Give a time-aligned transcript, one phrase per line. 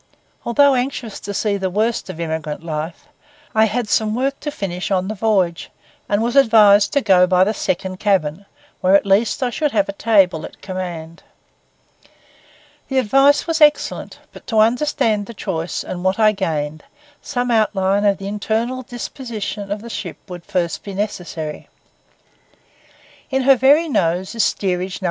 [0.47, 3.05] Although anxious to see the worst of emigrant life,
[3.53, 5.69] I had some work to finish on the voyage,
[6.09, 8.47] and was advised to go by the second cabin,
[8.79, 11.21] where at least I should have a table at command.
[12.87, 16.83] The advice was excellent; but to understand the choice, and what I gained,
[17.21, 21.69] some outline of the internal disposition of the ship will first be necessary.
[23.29, 24.99] In her very nose is Steerage No.